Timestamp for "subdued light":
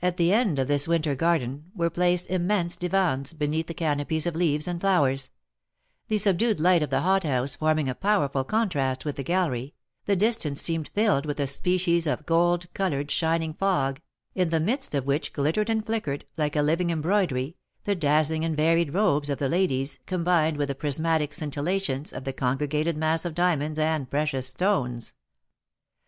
6.18-6.84